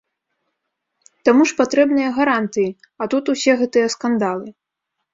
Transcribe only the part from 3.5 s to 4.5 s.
гэтыя скандалы.